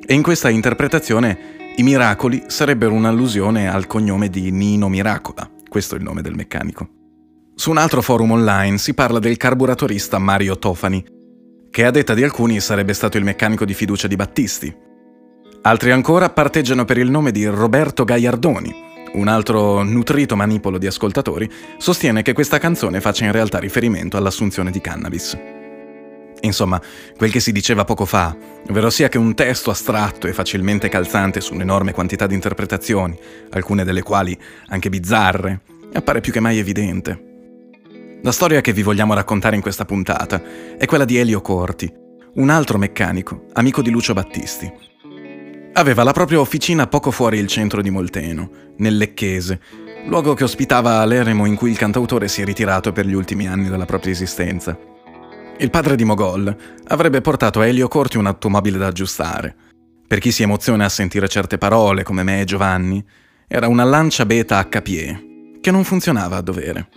E 0.06 0.14
in 0.14 0.22
questa 0.22 0.48
interpretazione 0.48 1.57
i 1.78 1.84
miracoli 1.84 2.42
sarebbero 2.48 2.92
un'allusione 2.92 3.70
al 3.70 3.86
cognome 3.86 4.28
di 4.28 4.50
Nino 4.50 4.88
Miracola, 4.88 5.48
questo 5.68 5.94
è 5.94 5.98
il 5.98 6.02
nome 6.02 6.22
del 6.22 6.34
meccanico. 6.34 6.88
Su 7.54 7.70
un 7.70 7.76
altro 7.76 8.02
forum 8.02 8.32
online 8.32 8.78
si 8.78 8.94
parla 8.94 9.20
del 9.20 9.36
carburatorista 9.36 10.18
Mario 10.18 10.58
Tofani, 10.58 11.04
che 11.70 11.84
a 11.84 11.92
detta 11.92 12.14
di 12.14 12.24
alcuni 12.24 12.58
sarebbe 12.58 12.94
stato 12.94 13.16
il 13.16 13.22
meccanico 13.22 13.64
di 13.64 13.74
fiducia 13.74 14.08
di 14.08 14.16
Battisti. 14.16 14.74
Altri 15.62 15.92
ancora 15.92 16.30
parteggiano 16.30 16.84
per 16.84 16.98
il 16.98 17.10
nome 17.10 17.30
di 17.30 17.46
Roberto 17.46 18.02
Gaiardoni, 18.02 18.74
un 19.12 19.28
altro 19.28 19.84
nutrito 19.84 20.34
manipolo 20.34 20.78
di 20.78 20.88
ascoltatori 20.88 21.48
sostiene 21.78 22.22
che 22.22 22.32
questa 22.32 22.58
canzone 22.58 23.00
faccia 23.00 23.24
in 23.24 23.32
realtà 23.32 23.58
riferimento 23.58 24.16
all'assunzione 24.16 24.72
di 24.72 24.80
cannabis. 24.80 25.57
Insomma, 26.42 26.80
quel 27.16 27.30
che 27.30 27.40
si 27.40 27.52
diceva 27.52 27.84
poco 27.84 28.04
fa, 28.04 28.36
ovvero 28.68 28.90
sia 28.90 29.08
che 29.08 29.18
un 29.18 29.34
testo 29.34 29.70
astratto 29.70 30.26
e 30.26 30.32
facilmente 30.32 30.88
calzante 30.88 31.40
su 31.40 31.54
un'enorme 31.54 31.92
quantità 31.92 32.26
di 32.26 32.34
interpretazioni, 32.34 33.18
alcune 33.50 33.84
delle 33.84 34.02
quali 34.02 34.38
anche 34.68 34.88
bizzarre, 34.88 35.60
appare 35.92 36.20
più 36.20 36.32
che 36.32 36.40
mai 36.40 36.58
evidente. 36.58 37.24
La 38.22 38.32
storia 38.32 38.60
che 38.60 38.72
vi 38.72 38.82
vogliamo 38.82 39.14
raccontare 39.14 39.56
in 39.56 39.62
questa 39.62 39.84
puntata 39.84 40.42
è 40.76 40.86
quella 40.86 41.04
di 41.04 41.16
Elio 41.16 41.40
Corti, 41.40 41.92
un 42.34 42.50
altro 42.50 42.78
meccanico, 42.78 43.46
amico 43.54 43.82
di 43.82 43.90
Lucio 43.90 44.12
Battisti, 44.12 44.70
Aveva 45.78 46.02
la 46.02 46.10
propria 46.10 46.40
officina 46.40 46.88
poco 46.88 47.12
fuori 47.12 47.38
il 47.38 47.46
centro 47.46 47.82
di 47.82 47.90
Molteno, 47.90 48.50
nel 48.78 48.96
Lecchese, 48.96 49.60
luogo 50.06 50.34
che 50.34 50.42
ospitava 50.42 51.04
l'eremo 51.04 51.46
in 51.46 51.54
cui 51.54 51.70
il 51.70 51.78
cantautore 51.78 52.26
si 52.26 52.42
è 52.42 52.44
ritirato 52.44 52.90
per 52.90 53.06
gli 53.06 53.14
ultimi 53.14 53.46
anni 53.46 53.68
della 53.68 53.84
propria 53.84 54.10
esistenza. 54.10 54.76
Il 55.60 55.70
padre 55.70 55.96
di 55.96 56.04
Mogol 56.04 56.56
avrebbe 56.86 57.20
portato 57.20 57.58
a 57.58 57.66
Elio 57.66 57.88
Corti 57.88 58.16
un'automobile 58.16 58.78
da 58.78 58.86
aggiustare. 58.86 59.56
Per 60.06 60.20
chi 60.20 60.30
si 60.30 60.44
emoziona 60.44 60.84
a 60.84 60.88
sentire 60.88 61.26
certe 61.26 61.58
parole, 61.58 62.04
come 62.04 62.22
me 62.22 62.40
e 62.40 62.44
Giovanni, 62.44 63.04
era 63.48 63.66
una 63.66 63.82
lancia 63.82 64.24
beta 64.24 64.64
HPE, 64.64 65.58
che 65.60 65.72
non 65.72 65.82
funzionava 65.82 66.36
a 66.36 66.42
dovere. 66.42 66.88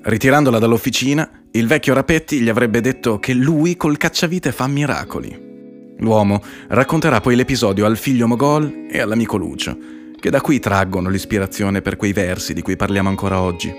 Ritirandola 0.00 0.60
dall'officina, 0.60 1.28
il 1.50 1.66
vecchio 1.66 1.92
Rapetti 1.92 2.38
gli 2.38 2.48
avrebbe 2.48 2.80
detto 2.80 3.18
che 3.18 3.34
lui 3.34 3.76
col 3.76 3.96
cacciavite 3.96 4.52
fa 4.52 4.68
miracoli. 4.68 5.50
L'uomo 5.98 6.40
racconterà 6.68 7.20
poi 7.20 7.34
l'episodio 7.34 7.84
al 7.84 7.96
figlio 7.96 8.28
Mogol 8.28 8.86
e 8.88 9.00
all'amico 9.00 9.36
Lucio, 9.36 9.76
che 10.20 10.30
da 10.30 10.40
qui 10.40 10.60
traggono 10.60 11.08
l'ispirazione 11.08 11.82
per 11.82 11.96
quei 11.96 12.12
versi 12.12 12.54
di 12.54 12.62
cui 12.62 12.76
parliamo 12.76 13.08
ancora 13.08 13.40
oggi. 13.40 13.72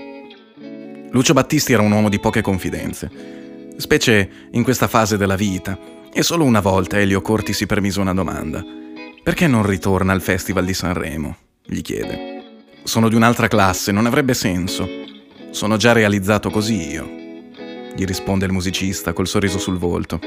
Lucio 1.10 1.32
Battisti 1.32 1.72
era 1.72 1.82
un 1.82 1.92
uomo 1.92 2.10
di 2.10 2.18
poche 2.18 2.42
confidenze, 2.42 3.43
specie 3.76 4.30
in 4.52 4.62
questa 4.62 4.88
fase 4.88 5.16
della 5.16 5.36
vita, 5.36 5.78
e 6.12 6.22
solo 6.22 6.44
una 6.44 6.60
volta 6.60 6.98
Elio 6.98 7.20
Corti 7.20 7.52
si 7.52 7.66
permise 7.66 8.00
una 8.00 8.14
domanda. 8.14 8.64
Perché 9.22 9.46
non 9.46 9.66
ritorna 9.66 10.12
al 10.12 10.20
Festival 10.20 10.64
di 10.64 10.74
Sanremo? 10.74 11.36
gli 11.66 11.80
chiede. 11.80 12.42
Sono 12.84 13.08
di 13.08 13.14
un'altra 13.14 13.48
classe, 13.48 13.90
non 13.90 14.06
avrebbe 14.06 14.34
senso. 14.34 14.88
Sono 15.50 15.76
già 15.76 15.92
realizzato 15.92 16.50
così 16.50 16.90
io, 16.90 17.08
gli 17.94 18.04
risponde 18.04 18.44
il 18.44 18.52
musicista 18.52 19.12
col 19.12 19.28
sorriso 19.28 19.58
sul 19.58 19.78
volto. 19.78 20.20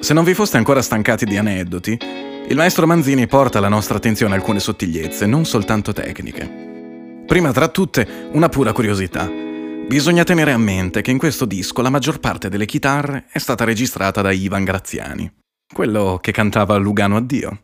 Se 0.00 0.14
non 0.14 0.22
vi 0.22 0.34
foste 0.34 0.58
ancora 0.58 0.82
stancati 0.82 1.24
di 1.24 1.36
aneddoti, 1.36 1.98
il 2.48 2.56
maestro 2.56 2.86
Manzini 2.86 3.26
porta 3.26 3.58
alla 3.58 3.68
nostra 3.68 3.96
attenzione 3.96 4.34
alcune 4.34 4.60
sottigliezze, 4.60 5.26
non 5.26 5.44
soltanto 5.44 5.92
tecniche. 5.92 6.66
Prima 7.26 7.52
tra 7.52 7.68
tutte, 7.68 8.06
una 8.32 8.48
pura 8.48 8.72
curiosità. 8.72 9.47
Bisogna 9.88 10.22
tenere 10.22 10.52
a 10.52 10.58
mente 10.58 11.00
che 11.00 11.10
in 11.10 11.16
questo 11.16 11.46
disco 11.46 11.80
la 11.80 11.88
maggior 11.88 12.20
parte 12.20 12.50
delle 12.50 12.66
chitarre 12.66 13.24
è 13.32 13.38
stata 13.38 13.64
registrata 13.64 14.20
da 14.20 14.30
Ivan 14.30 14.62
Graziani, 14.62 15.32
quello 15.72 16.18
che 16.20 16.30
cantava 16.30 16.76
Lugano 16.76 17.16
Addio. 17.16 17.62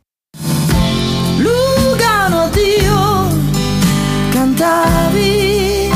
Lugano 1.37 2.45
addio, 2.45 3.28
cantavi. 4.33 5.90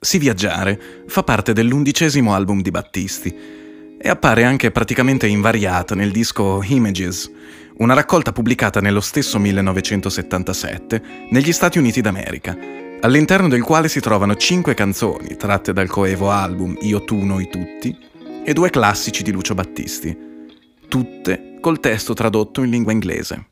Si 0.00 0.16
viaggiare 0.16 1.04
fa 1.06 1.22
parte 1.22 1.52
dell'undicesimo 1.52 2.32
album 2.32 2.62
di 2.62 2.70
Battisti 2.70 3.36
e 3.98 4.08
appare 4.08 4.44
anche 4.44 4.70
praticamente 4.70 5.26
invariata 5.26 5.94
nel 5.94 6.12
disco 6.12 6.62
Images, 6.64 7.30
una 7.76 7.92
raccolta 7.92 8.32
pubblicata 8.32 8.80
nello 8.80 9.02
stesso 9.02 9.38
1977 9.38 11.02
negli 11.30 11.52
Stati 11.52 11.76
Uniti 11.76 12.00
d'America, 12.00 12.84
all'interno 13.06 13.46
del 13.46 13.62
quale 13.62 13.88
si 13.88 14.00
trovano 14.00 14.34
cinque 14.34 14.74
canzoni 14.74 15.36
tratte 15.36 15.72
dal 15.72 15.88
coevo 15.88 16.32
album 16.32 16.76
Io 16.80 17.04
tu 17.04 17.24
noi 17.24 17.48
tutti 17.48 17.96
e 18.44 18.52
due 18.52 18.68
classici 18.68 19.22
di 19.22 19.30
Lucio 19.30 19.54
Battisti, 19.54 20.16
tutte 20.88 21.58
col 21.60 21.78
testo 21.78 22.14
tradotto 22.14 22.62
in 22.62 22.70
lingua 22.70 22.90
inglese. 22.90 23.50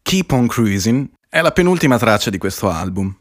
Keep 0.00 0.32
on 0.32 0.46
Cruising 0.46 1.10
è 1.28 1.42
la 1.42 1.50
penultima 1.50 1.98
traccia 1.98 2.30
di 2.30 2.38
questo 2.38 2.70
album. 2.70 3.14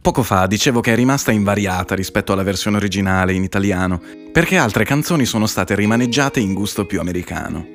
Poco 0.00 0.22
fa 0.22 0.46
dicevo 0.46 0.80
che 0.80 0.92
è 0.92 0.94
rimasta 0.94 1.32
invariata 1.32 1.94
rispetto 1.94 2.32
alla 2.32 2.44
versione 2.44 2.76
originale 2.76 3.34
in 3.34 3.42
italiano, 3.42 4.00
perché 4.32 4.56
altre 4.56 4.84
canzoni 4.84 5.26
sono 5.26 5.46
state 5.46 5.74
rimaneggiate 5.74 6.40
in 6.40 6.54
gusto 6.54 6.86
più 6.86 7.00
americano. 7.00 7.66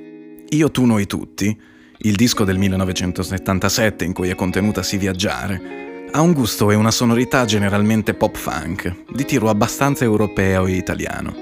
Io, 0.50 0.72
tu, 0.72 0.86
noi 0.86 1.08
tutti, 1.08 1.70
il 2.04 2.16
disco 2.16 2.44
del 2.44 2.58
1977 2.58 4.06
in 4.06 4.14
cui 4.14 4.30
è 4.30 4.36
contenuta 4.36 4.82
Si 4.82 4.98
viaggiare, 4.98 6.08
ha 6.12 6.22
un 6.22 6.34
gusto 6.34 6.72
e 6.72 6.76
una 6.76 6.90
sonorità 6.90 7.46
generalmente 7.46 8.14
pop 8.14 8.36
funk, 8.36 9.04
di 9.14 9.24
tiro 9.26 9.50
abbastanza 9.50 10.04
europeo 10.04 10.66
e 10.66 10.72
italiano. 10.72 11.34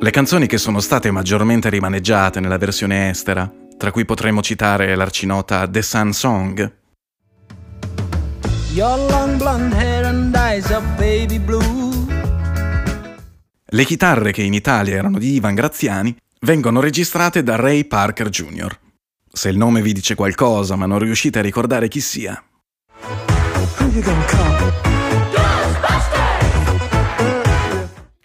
Le 0.00 0.10
canzoni 0.10 0.46
che 0.46 0.56
sono 0.56 0.80
state 0.80 1.10
maggiormente 1.10 1.68
rimaneggiate 1.68 2.40
nella 2.40 2.56
versione 2.56 3.10
estera, 3.10 3.52
tra 3.76 3.90
cui 3.90 4.04
potremmo 4.04 4.40
citare 4.40 4.94
l'arcinota 4.94 5.68
The 5.68 5.82
Sun 5.82 6.12
Song, 6.12 6.76
Your 8.72 9.10
long 9.10 9.36
blonde 9.38 9.74
hair 9.74 10.04
and 10.04 10.34
eyes 10.34 10.70
of 10.70 10.82
baby 10.96 11.38
blue. 11.38 12.06
Le 13.70 13.84
chitarre 13.84 14.32
che 14.32 14.42
in 14.42 14.54
Italia 14.54 14.96
erano 14.96 15.18
di 15.18 15.34
Ivan 15.34 15.54
Graziani 15.54 16.16
vengono 16.40 16.80
registrate 16.80 17.42
da 17.42 17.56
Ray 17.56 17.84
Parker 17.84 18.28
Jr. 18.28 18.78
Se 19.38 19.48
il 19.48 19.56
nome 19.56 19.82
vi 19.82 19.92
dice 19.92 20.16
qualcosa 20.16 20.74
ma 20.74 20.86
non 20.86 20.98
riuscite 20.98 21.38
a 21.38 21.42
ricordare 21.42 21.86
chi 21.86 22.00
sia. 22.00 22.42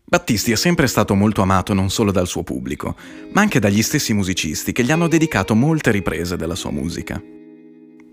Battisti 0.06 0.52
è 0.52 0.56
sempre 0.56 0.88
stato 0.88 1.14
molto 1.14 1.44
amato 1.44 1.76
non 1.76 1.92
solo 1.92 2.12
dal 2.12 2.26
suo 2.26 2.42
pubblico, 2.42 2.96
ma 3.32 3.42
anche 3.42 3.60
dagli 3.60 3.84
stessi 3.84 4.12
musicisti 4.14 4.72
che 4.72 4.84
gli 4.84 4.90
hanno 4.90 5.08
dedicato 5.08 5.54
molte 5.54 5.92
riprese 5.92 6.36
della 6.36 6.56
sua 6.56 6.72
musica. 6.72 7.22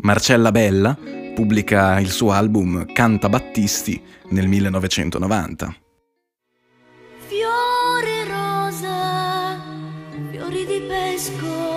Marcella 0.02 0.52
Bella 0.52 0.95
pubblica 1.35 1.99
il 2.00 2.11
suo 2.11 2.33
album 2.33 2.85
Canta 2.92 3.30
Battisti 3.30 3.99
nel 4.28 4.47
1990. 4.47 5.75
Fiori 7.28 8.25
rosa, 8.28 9.59
fiori 10.30 10.66
di 10.66 10.83
pesco. 10.87 11.70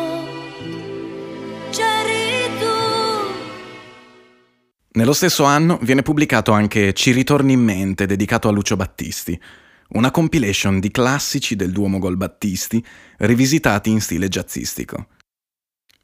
Nello 4.96 5.14
stesso 5.14 5.44
anno 5.44 5.80
viene 5.82 6.04
pubblicato 6.04 6.52
anche 6.52 6.94
Ci 6.94 7.12
ritorni 7.12 7.54
in 7.54 7.62
mente, 7.62 8.06
dedicato 8.06 8.48
a 8.48 8.52
Lucio 8.52 8.76
Battisti, 8.76 9.40
una 9.90 10.12
compilation 10.12 10.80
di 10.80 10.92
classici 10.92 11.56
del 11.56 11.72
duo 11.72 11.88
Mogol 11.88 12.16
Battisti, 12.16 12.84
rivisitati 13.18 13.90
in 13.90 14.02
stile 14.02 14.28
jazzistico. 14.28 15.08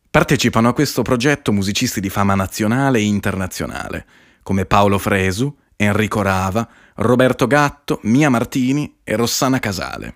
Partecipano 0.10 0.70
a 0.70 0.74
questo 0.74 1.04
progetto 1.04 1.52
musicisti 1.52 2.00
di 2.00 2.10
fama 2.10 2.34
nazionale 2.34 2.98
e 2.98 3.04
internazionale, 3.04 4.06
come 4.42 4.66
Paolo 4.66 4.98
Fresu, 4.98 5.56
Enrico 5.76 6.24
Rava, 6.24 6.68
Roberto 6.96 7.46
Gatto, 7.46 8.00
Mia 8.04 8.30
Martini 8.30 9.02
e 9.04 9.16
Rossana 9.16 9.60
Casale. 9.60 10.16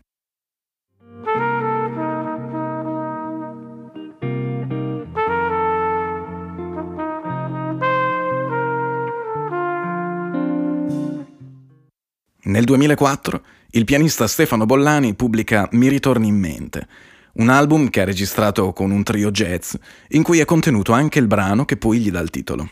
Nel 12.46 12.66
2004 12.66 13.42
il 13.72 13.86
pianista 13.86 14.28
Stefano 14.28 14.66
Bollani 14.66 15.14
pubblica 15.14 15.70
Mi 15.72 15.88
ritorni 15.88 16.28
in 16.28 16.38
mente, 16.38 16.88
un 17.36 17.48
album 17.48 17.90
che 17.90 18.02
ha 18.02 18.04
registrato 18.04 18.74
con 18.74 18.92
un 18.92 19.02
trio 19.02 19.32
jazz, 19.32 19.76
in 20.10 20.24
cui 20.24 20.40
è 20.40 20.46
contenuto 20.46 20.92
anche 20.92 21.20
il 21.20 21.28
brano 21.28 21.64
che 21.64 21.78
poi 21.78 22.00
gli 22.00 22.12
dà 22.12 22.20
il 22.20 22.30
titolo. 22.30 22.70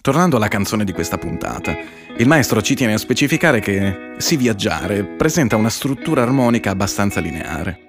Tornando 0.00 0.36
alla 0.36 0.48
canzone 0.48 0.84
di 0.84 0.92
questa 0.92 1.18
puntata, 1.18 1.76
il 2.16 2.28
maestro 2.28 2.62
ci 2.62 2.76
tiene 2.76 2.94
a 2.94 2.98
specificare 2.98 3.58
che 3.58 4.14
Si 4.18 4.36
viaggiare 4.36 5.02
presenta 5.02 5.56
una 5.56 5.70
struttura 5.70 6.22
armonica 6.22 6.70
abbastanza 6.70 7.18
lineare. 7.18 7.87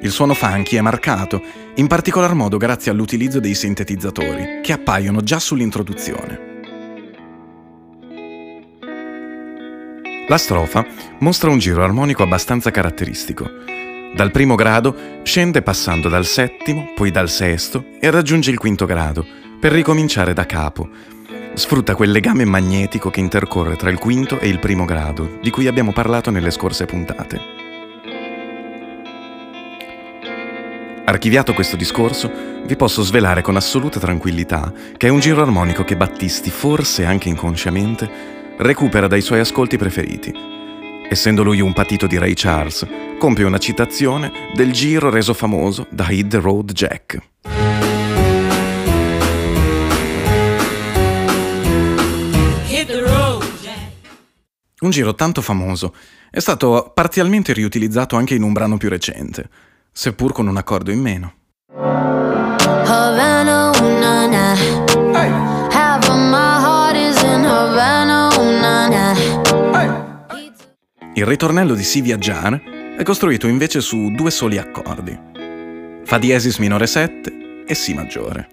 Il 0.00 0.10
suono 0.10 0.34
funky 0.34 0.76
è 0.76 0.80
marcato, 0.80 1.42
in 1.76 1.86
particolar 1.86 2.34
modo 2.34 2.58
grazie 2.58 2.90
all'utilizzo 2.90 3.40
dei 3.40 3.54
sintetizzatori, 3.54 4.60
che 4.62 4.72
appaiono 4.72 5.22
già 5.22 5.38
sull'introduzione. 5.38 6.54
La 10.28 10.38
strofa 10.38 10.84
mostra 11.20 11.50
un 11.50 11.58
giro 11.58 11.84
armonico 11.84 12.22
abbastanza 12.22 12.70
caratteristico. 12.70 13.48
Dal 14.14 14.30
primo 14.30 14.54
grado 14.54 15.20
scende 15.22 15.62
passando 15.62 16.08
dal 16.08 16.26
settimo, 16.26 16.92
poi 16.94 17.10
dal 17.10 17.28
sesto 17.28 17.84
e 18.00 18.10
raggiunge 18.10 18.50
il 18.50 18.58
quinto 18.58 18.86
grado, 18.86 19.24
per 19.60 19.72
ricominciare 19.72 20.32
da 20.32 20.44
capo. 20.44 20.88
Sfrutta 21.54 21.94
quel 21.94 22.10
legame 22.10 22.44
magnetico 22.44 23.08
che 23.08 23.20
intercorre 23.20 23.76
tra 23.76 23.88
il 23.88 23.98
quinto 23.98 24.38
e 24.40 24.48
il 24.48 24.58
primo 24.58 24.84
grado, 24.84 25.38
di 25.40 25.50
cui 25.50 25.68
abbiamo 25.68 25.92
parlato 25.92 26.30
nelle 26.30 26.50
scorse 26.50 26.86
puntate. 26.86 27.55
Archiviato 31.08 31.54
questo 31.54 31.76
discorso, 31.76 32.28
vi 32.64 32.74
posso 32.74 33.00
svelare 33.02 33.40
con 33.40 33.54
assoluta 33.54 34.00
tranquillità 34.00 34.72
che 34.96 35.06
è 35.06 35.10
un 35.10 35.20
giro 35.20 35.40
armonico 35.40 35.84
che 35.84 35.96
Battisti, 35.96 36.50
forse 36.50 37.04
anche 37.04 37.28
inconsciamente, 37.28 38.10
recupera 38.58 39.06
dai 39.06 39.20
suoi 39.20 39.38
ascolti 39.38 39.76
preferiti. 39.76 40.34
Essendo 41.08 41.44
lui 41.44 41.60
un 41.60 41.72
patito 41.72 42.08
di 42.08 42.18
Ray 42.18 42.32
Charles, 42.34 42.84
compie 43.20 43.44
una 43.44 43.58
citazione 43.58 44.50
del 44.56 44.72
giro 44.72 45.08
reso 45.08 45.32
famoso 45.32 45.86
da 45.90 46.10
Hit 46.10 46.26
the 46.26 46.40
Road 46.40 46.72
Jack. 46.72 47.18
Un 54.80 54.90
giro 54.90 55.14
tanto 55.14 55.40
famoso 55.40 55.94
è 56.32 56.40
stato 56.40 56.90
parzialmente 56.92 57.52
riutilizzato 57.52 58.16
anche 58.16 58.34
in 58.34 58.42
un 58.42 58.52
brano 58.52 58.76
più 58.76 58.88
recente 58.88 59.65
seppur 59.96 60.32
con 60.32 60.46
un 60.46 60.58
accordo 60.58 60.90
in 60.90 61.00
meno. 61.00 61.32
Il 71.14 71.24
ritornello 71.24 71.74
di 71.74 71.82
Si 71.82 72.02
viaggiare 72.02 72.94
è 72.98 73.02
costruito 73.04 73.46
invece 73.46 73.80
su 73.80 74.10
due 74.10 74.30
soli 74.30 74.58
accordi, 74.58 75.18
Fa 76.04 76.18
diesis 76.18 76.58
minore 76.58 76.86
7 76.86 77.64
e 77.66 77.74
Si 77.74 77.94
maggiore. 77.94 78.48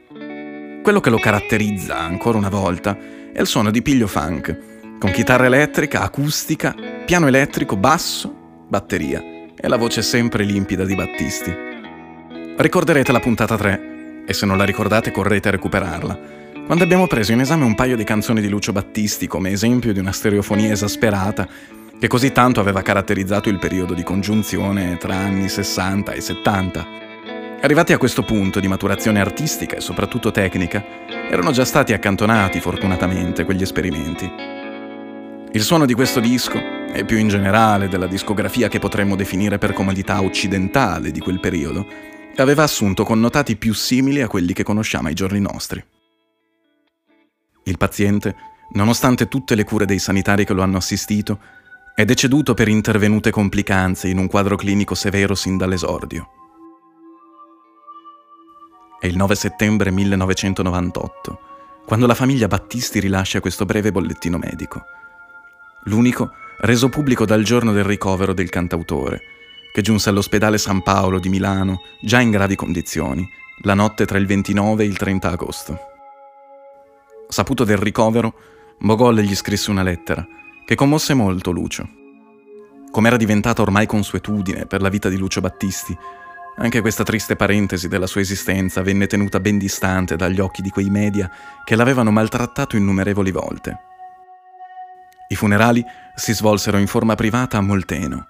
Quello 0.81 1.01
che 1.01 1.09
lo 1.09 1.19
caratterizza, 1.19 1.99
ancora 1.99 2.37
una 2.37 2.47
volta, 2.47 2.97
è 3.33 3.41
il 3.41 3.47
suono 3.47 3.69
di 3.69 3.81
piglio 3.81 4.07
funk, 4.07 4.97
con 4.97 5.11
chitarra 5.11 5.47
elettrica, 5.47 6.03
acustica, 6.03 6.73
piano 7.05 7.27
elettrico, 7.27 7.75
basso, 7.75 8.33
batteria 8.69 9.31
e 9.63 9.69
la 9.69 9.77
voce 9.77 10.01
sempre 10.01 10.43
limpida 10.43 10.83
di 10.83 10.93
Battisti. 10.93 11.55
Ricorderete 12.57 13.13
la 13.13 13.21
puntata 13.21 13.55
3 13.55 14.23
e 14.27 14.33
se 14.33 14.45
non 14.45 14.57
la 14.57 14.65
ricordate 14.65 15.09
correte 15.09 15.47
a 15.47 15.51
recuperarla, 15.51 16.19
quando 16.65 16.83
abbiamo 16.83 17.07
preso 17.07 17.31
in 17.31 17.39
esame 17.39 17.63
un 17.63 17.73
paio 17.73 17.95
di 17.95 18.03
canzoni 18.03 18.41
di 18.41 18.49
Lucio 18.49 18.73
Battisti 18.73 19.25
come 19.25 19.51
esempio 19.51 19.93
di 19.93 19.99
una 19.99 20.11
stereofonia 20.11 20.73
esasperata 20.73 21.47
che 21.97 22.07
così 22.07 22.33
tanto 22.33 22.59
aveva 22.59 22.81
caratterizzato 22.81 23.47
il 23.47 23.57
periodo 23.57 23.93
di 23.93 24.03
congiunzione 24.03 24.97
tra 24.97 25.15
anni 25.15 25.47
60 25.47 26.11
e 26.11 26.19
70. 26.19 26.87
Arrivati 27.61 27.93
a 27.93 27.97
questo 27.97 28.23
punto 28.23 28.59
di 28.59 28.67
maturazione 28.67 29.21
artistica 29.21 29.77
e 29.77 29.79
soprattutto 29.81 30.29
tecnica, 30.31 30.83
erano 31.31 31.51
già 31.51 31.63
stati 31.63 31.93
accantonati 31.93 32.59
fortunatamente 32.59 33.45
quegli 33.45 33.61
esperimenti. 33.61 34.62
Il 35.53 35.61
suono 35.61 35.85
di 35.85 35.93
questo 35.93 36.19
disco 36.19 36.59
e 36.91 37.05
più 37.05 37.17
in 37.17 37.27
generale 37.27 37.87
della 37.87 38.07
discografia 38.07 38.69
che 38.69 38.79
potremmo 38.79 39.15
definire 39.15 39.59
per 39.59 39.71
comodità 39.71 40.23
occidentale 40.23 41.11
di 41.11 41.19
quel 41.19 41.39
periodo, 41.39 41.85
aveva 42.37 42.63
assunto 42.63 43.03
connotati 43.03 43.55
più 43.55 43.71
simili 43.75 44.23
a 44.23 44.27
quelli 44.27 44.51
che 44.53 44.63
conosciamo 44.63 45.09
ai 45.09 45.13
giorni 45.13 45.39
nostri. 45.39 45.85
Il 47.65 47.77
paziente, 47.77 48.35
nonostante 48.71 49.27
tutte 49.27 49.53
le 49.53 49.63
cure 49.63 49.85
dei 49.85 49.99
sanitari 49.99 50.43
che 50.43 50.53
lo 50.53 50.63
hanno 50.63 50.77
assistito, 50.77 51.39
è 51.93 52.03
deceduto 52.03 52.55
per 52.55 52.67
intervenute 52.67 53.29
complicanze 53.29 54.07
in 54.07 54.17
un 54.17 54.25
quadro 54.25 54.55
clinico 54.55 54.95
severo 54.95 55.35
sin 55.35 55.57
dall'esordio. 55.57 56.29
È 58.99 59.05
il 59.05 59.15
9 59.15 59.35
settembre 59.35 59.91
1998, 59.91 61.39
quando 61.85 62.07
la 62.07 62.15
famiglia 62.15 62.47
Battisti 62.47 62.99
rilascia 62.99 63.39
questo 63.39 63.65
breve 63.65 63.91
bollettino 63.91 64.39
medico. 64.39 64.83
L'unico 65.85 66.31
reso 66.59 66.89
pubblico 66.89 67.25
dal 67.25 67.43
giorno 67.43 67.73
del 67.73 67.83
ricovero 67.83 68.33
del 68.33 68.49
cantautore, 68.49 69.21
che 69.73 69.81
giunse 69.81 70.09
all'ospedale 70.09 70.57
San 70.57 70.81
Paolo 70.81 71.19
di 71.19 71.29
Milano 71.29 71.81
già 72.01 72.21
in 72.21 72.31
gravi 72.31 72.55
condizioni, 72.55 73.27
la 73.63 73.73
notte 73.73 74.05
tra 74.05 74.17
il 74.17 74.25
29 74.25 74.83
e 74.83 74.87
il 74.87 74.97
30 74.97 75.29
agosto. 75.29 75.79
Saputo 77.27 77.63
del 77.63 77.77
ricovero, 77.77 78.33
Mogol 78.79 79.19
gli 79.19 79.35
scrisse 79.35 79.71
una 79.71 79.83
lettera 79.83 80.25
che 80.65 80.75
commosse 80.75 81.13
molto 81.13 81.51
Lucio. 81.51 81.87
Come 82.91 83.07
era 83.07 83.17
diventata 83.17 83.61
ormai 83.61 83.85
consuetudine 83.85 84.65
per 84.65 84.81
la 84.81 84.89
vita 84.89 85.09
di 85.09 85.17
Lucio 85.17 85.41
Battisti, 85.41 85.97
anche 86.55 86.81
questa 86.81 87.03
triste 87.03 87.35
parentesi 87.35 87.87
della 87.87 88.05
sua 88.05 88.21
esistenza 88.21 88.83
venne 88.83 89.07
tenuta 89.07 89.39
ben 89.39 89.57
distante 89.57 90.15
dagli 90.15 90.39
occhi 90.39 90.61
di 90.61 90.69
quei 90.69 90.89
media 90.89 91.29
che 91.65 91.75
l'avevano 91.75 92.11
maltrattato 92.11 92.75
innumerevoli 92.75 93.31
volte. 93.31 93.77
I 95.33 95.35
funerali 95.35 95.83
si 96.13 96.31
svolsero 96.31 96.77
in 96.77 96.85
forma 96.85 97.15
privata 97.15 97.57
a 97.57 97.61
Molteno. 97.61 98.27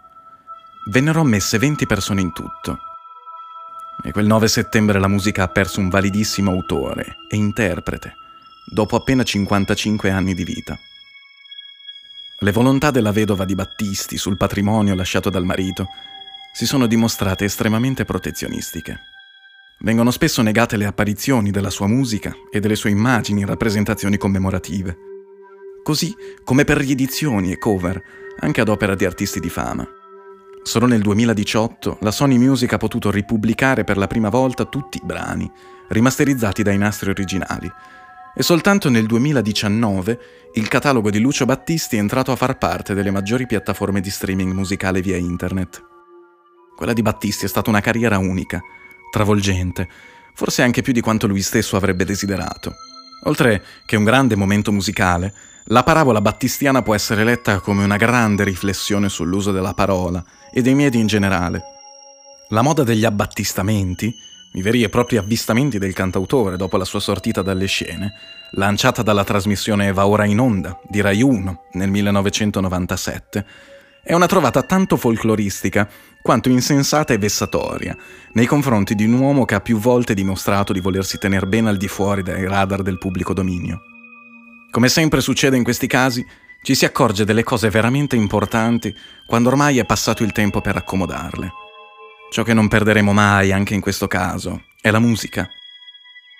Vennero 0.89 1.19
ammesse 1.19 1.57
20 1.57 1.85
persone 1.85 2.21
in 2.21 2.31
tutto. 2.31 2.77
E 4.01 4.11
quel 4.11 4.25
9 4.25 4.47
settembre 4.47 4.99
la 4.99 5.09
musica 5.09 5.43
ha 5.43 5.49
perso 5.49 5.81
un 5.81 5.89
validissimo 5.89 6.51
autore 6.51 7.17
e 7.29 7.35
interprete, 7.35 8.13
dopo 8.71 8.95
appena 8.95 9.21
55 9.23 10.11
anni 10.11 10.33
di 10.33 10.45
vita. 10.45 10.77
Le 12.39 12.51
volontà 12.53 12.89
della 12.89 13.11
vedova 13.11 13.43
di 13.43 13.53
Battisti 13.55 14.17
sul 14.17 14.37
patrimonio 14.37 14.95
lasciato 14.95 15.29
dal 15.29 15.43
marito 15.43 15.87
si 16.53 16.65
sono 16.65 16.87
dimostrate 16.87 17.43
estremamente 17.43 18.05
protezionistiche. 18.05 18.97
Vengono 19.79 20.09
spesso 20.09 20.41
negate 20.41 20.77
le 20.77 20.85
apparizioni 20.85 21.51
della 21.51 21.69
sua 21.69 21.87
musica 21.87 22.33
e 22.49 22.61
delle 22.61 22.75
sue 22.75 22.91
immagini 22.91 23.41
in 23.41 23.47
rappresentazioni 23.47 24.15
commemorative 24.15 25.11
così 25.83 26.15
come 26.43 26.63
per 26.63 26.77
riedizioni 26.77 27.51
e 27.51 27.57
cover, 27.57 28.01
anche 28.39 28.61
ad 28.61 28.69
opera 28.69 28.95
di 28.95 29.05
artisti 29.05 29.39
di 29.39 29.49
fama. 29.49 29.87
Solo 30.63 30.85
nel 30.85 31.01
2018 31.01 31.97
la 32.01 32.11
Sony 32.11 32.37
Music 32.37 32.71
ha 32.71 32.77
potuto 32.77 33.11
ripubblicare 33.11 33.83
per 33.83 33.97
la 33.97 34.07
prima 34.07 34.29
volta 34.29 34.65
tutti 34.65 34.97
i 34.97 35.05
brani, 35.05 35.49
rimasterizzati 35.89 36.63
dai 36.63 36.77
nastri 36.77 37.09
originali, 37.09 37.69
e 38.35 38.41
soltanto 38.41 38.89
nel 38.89 39.05
2019 39.05 40.19
il 40.53 40.67
catalogo 40.67 41.11
di 41.11 41.19
Lucio 41.19 41.45
Battisti 41.45 41.97
è 41.97 41.99
entrato 41.99 42.31
a 42.31 42.35
far 42.35 42.57
parte 42.57 42.93
delle 42.93 43.11
maggiori 43.11 43.45
piattaforme 43.45 44.01
di 44.01 44.09
streaming 44.09 44.53
musicale 44.53 45.01
via 45.01 45.17
internet. 45.17 45.83
Quella 46.75 46.93
di 46.93 47.03
Battisti 47.03 47.45
è 47.45 47.47
stata 47.47 47.69
una 47.69 47.81
carriera 47.81 48.17
unica, 48.17 48.59
travolgente, 49.11 49.87
forse 50.33 50.63
anche 50.63 50.81
più 50.81 50.93
di 50.93 51.01
quanto 51.01 51.27
lui 51.27 51.41
stesso 51.41 51.75
avrebbe 51.75 52.05
desiderato. 52.05 52.73
Oltre 53.25 53.63
che 53.85 53.95
un 53.95 54.03
grande 54.03 54.35
momento 54.35 54.71
musicale, 54.71 55.33
La 55.67 55.84
parabola 55.84 56.19
battistiana 56.19 56.82
può 56.82 56.93
essere 56.93 57.23
letta 57.23 57.60
come 57.60 57.86
una 57.86 57.95
grande 57.95 58.43
riflessione 58.43 59.08
sull'uso 59.08 59.54
della 59.54 59.73
parola 59.73 60.21
e 60.52 60.62
dei 60.62 60.76
media 60.76 60.99
in 60.99 61.08
generale. 61.08 61.62
La 62.49 62.62
moda 62.62 62.84
degli 62.84 63.06
abbattistamenti, 63.06 64.13
i 64.56 64.62
veri 64.62 64.84
e 64.84 64.89
propri 64.89 65.15
avvistamenti 65.15 65.80
del 65.80 65.93
cantautore 65.93 66.58
dopo 66.58 66.76
la 66.76 66.84
sua 66.84 66.99
sortita 66.99 67.41
dalle 67.41 67.65
scene, 67.67 68.13
lanciata 68.52 69.04
dalla 69.04 69.23
trasmissione 69.23 69.93
Va 69.93 70.06
ora 70.06 70.26
in 70.26 70.39
onda 70.39 70.78
di 70.86 70.99
Rai 70.99 71.21
1 71.21 71.62
nel 71.71 71.89
1997, 71.89 73.45
è 74.04 74.13
una 74.13 74.28
trovata 74.28 74.63
tanto 74.63 74.97
folcloristica 74.97 75.89
quanto 76.21 76.49
insensata 76.49 77.13
e 77.13 77.17
vessatoria 77.17 77.95
nei 78.34 78.45
confronti 78.45 78.95
di 78.95 79.06
un 79.06 79.13
uomo 79.13 79.45
che 79.45 79.56
ha 79.56 79.62
più 79.62 79.78
volte 79.78 80.13
dimostrato 80.13 80.73
di 80.73 80.82
volersi 80.82 81.17
tenere 81.17 81.47
bene 81.47 81.69
al 81.69 81.78
di 81.78 81.88
fuori 81.88 82.21
dai 82.21 82.45
radar 82.45 82.82
del 82.82 82.97
pubblico 82.97 83.34
dominio. 83.34 83.92
Come 84.73 84.89
sempre 84.89 85.21
succede 85.21 85.55
in 85.55 85.63
questi 85.63 85.86
casi, 85.86 86.25
ci 86.63 86.73
si 86.73 86.83
accorge 86.83 87.25
delle 87.25 87.43
cose 87.43 87.69
veramente 87.69 88.15
importanti 88.15 88.91
quando 89.23 89.49
ormai 89.49 89.77
è 89.77 89.86
passato 89.86 90.23
il 90.23 90.31
tempo 90.31 90.62
per 90.62 90.75
accomodarle. 90.75 91.51
Ciò 92.31 92.41
che 92.41 92.55
non 92.55 92.67
perderemo 92.67 93.13
mai 93.13 93.51
anche 93.51 93.75
in 93.75 93.81
questo 93.81 94.07
caso 94.07 94.63
è 94.81 94.89
la 94.89 94.97
musica. 94.97 95.47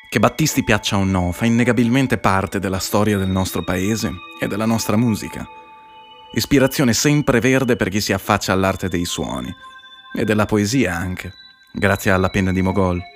Che 0.10 0.17
Battisti 0.17 0.63
piaccia 0.63 0.98
o 0.98 1.04
no, 1.04 1.32
fa 1.32 1.46
innegabilmente 1.46 2.17
parte 2.17 2.58
della 2.58 2.80
storia 2.80 3.19
del 3.19 3.30
nostro 3.30 3.63
paese 3.63 4.12
e 4.39 4.48
della 4.48 4.65
nostra 4.65 4.98
musica. 4.98 5.48
Ispirazione 6.34 6.93
sempre 6.93 7.39
verde 7.39 7.76
per 7.76 7.89
chi 7.89 8.02
si 8.02 8.13
affaccia 8.13 8.52
all'arte 8.52 8.89
dei 8.89 9.06
suoni 9.06 9.54
e 10.17 10.24
della 10.26 10.48
poesia 10.48 10.96
anche, 10.96 11.34
grazie 11.72 12.10
alla 12.10 12.30
penna 12.30 12.52
di 12.52 12.63
Mogol. 12.63 13.12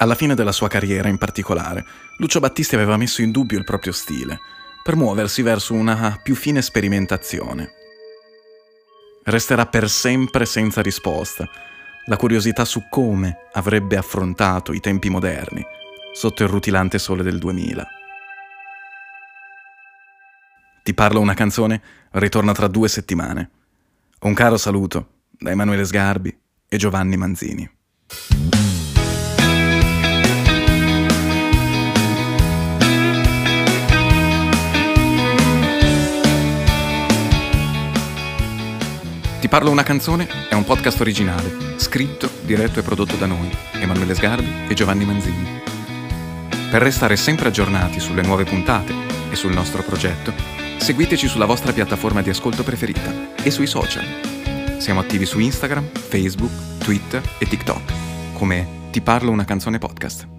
Alla 0.00 0.14
fine 0.14 0.36
della 0.36 0.52
sua 0.52 0.68
carriera 0.68 1.08
in 1.08 1.18
particolare, 1.18 1.84
Lucio 2.18 2.38
Battisti 2.38 2.76
aveva 2.76 2.96
messo 2.96 3.20
in 3.20 3.32
dubbio 3.32 3.58
il 3.58 3.64
proprio 3.64 3.90
stile, 3.90 4.38
per 4.82 4.94
muoversi 4.94 5.42
verso 5.42 5.74
una 5.74 6.20
più 6.22 6.36
fine 6.36 6.62
sperimentazione. 6.62 7.72
Resterà 9.24 9.66
per 9.66 9.90
sempre 9.90 10.46
senza 10.46 10.82
risposta 10.82 11.48
la 12.06 12.16
curiosità 12.16 12.64
su 12.64 12.84
come 12.88 13.48
avrebbe 13.52 13.96
affrontato 13.96 14.72
i 14.72 14.80
tempi 14.80 15.10
moderni 15.10 15.66
sotto 16.14 16.44
il 16.44 16.48
rutilante 16.48 16.98
sole 16.98 17.24
del 17.24 17.38
2000. 17.38 17.86
Ti 20.84 20.94
parlo 20.94 21.20
una 21.20 21.34
canzone, 21.34 21.82
ritorna 22.12 22.52
tra 22.52 22.68
due 22.68 22.88
settimane. 22.88 23.50
Un 24.20 24.32
caro 24.32 24.56
saluto 24.56 25.08
da 25.32 25.50
Emanuele 25.50 25.84
Sgarbi 25.84 26.34
e 26.68 26.76
Giovanni 26.76 27.16
Manzini. 27.16 27.70
Ti 39.40 39.46
parlo 39.46 39.70
una 39.70 39.84
canzone 39.84 40.26
è 40.48 40.54
un 40.54 40.64
podcast 40.64 41.00
originale, 41.00 41.78
scritto, 41.78 42.28
diretto 42.42 42.80
e 42.80 42.82
prodotto 42.82 43.14
da 43.14 43.26
noi, 43.26 43.48
Emanuele 43.74 44.14
Sgarbi 44.14 44.68
e 44.68 44.74
Giovanni 44.74 45.04
Manzini. 45.04 45.60
Per 46.68 46.82
restare 46.82 47.14
sempre 47.14 47.46
aggiornati 47.46 48.00
sulle 48.00 48.22
nuove 48.22 48.42
puntate 48.42 48.92
e 49.30 49.36
sul 49.36 49.52
nostro 49.52 49.84
progetto, 49.84 50.32
seguiteci 50.78 51.28
sulla 51.28 51.46
vostra 51.46 51.72
piattaforma 51.72 52.20
di 52.20 52.30
ascolto 52.30 52.64
preferita 52.64 53.36
e 53.40 53.52
sui 53.52 53.68
social. 53.68 54.04
Siamo 54.78 54.98
attivi 54.98 55.24
su 55.24 55.38
Instagram, 55.38 55.88
Facebook, 55.92 56.78
Twitter 56.78 57.22
e 57.38 57.46
TikTok, 57.46 57.92
come 58.32 58.76
Ti 58.90 59.00
parlo 59.00 59.30
una 59.30 59.44
canzone 59.44 59.78
podcast. 59.78 60.37